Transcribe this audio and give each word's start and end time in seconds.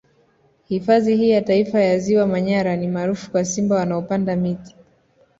Hifadhi 0.67 1.15
hii 1.17 1.29
ya 1.29 1.41
Taifa 1.41 1.79
ya 1.81 1.99
Ziwa 1.99 2.27
Manyara 2.27 2.75
ni 2.75 2.87
maarufu 2.87 3.31
kwa 3.31 3.45
Simba 3.45 3.75
wanaopanda 3.75 4.35
miti 4.35 4.75